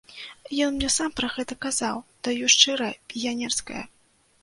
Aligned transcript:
Ён 0.67 0.71
мне 0.77 0.89
сам 0.95 1.09
пра 1.19 1.29
гэта 1.35 1.53
казаў, 1.67 2.01
даю 2.29 2.45
шчырае 2.57 2.91
піянерскае. 3.13 3.83